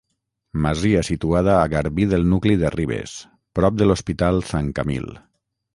[0.61, 3.15] Masia situada a garbí del nucli de Ribes,
[3.61, 5.11] prop de l'Hospital Sant Camil.